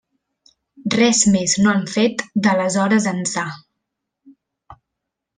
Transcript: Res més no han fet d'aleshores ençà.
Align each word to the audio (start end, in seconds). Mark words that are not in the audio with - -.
Res 0.93 1.19
més 1.35 1.51
no 1.65 1.69
han 1.73 1.83
fet 1.95 2.23
d'aleshores 2.47 3.05
ençà. 3.11 3.43